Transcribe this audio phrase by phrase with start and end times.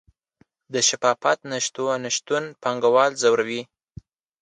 [0.73, 1.39] د شفافیت
[2.03, 3.61] نشتون پانګوال ځوروي؟